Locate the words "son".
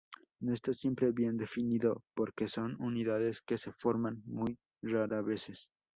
2.47-2.75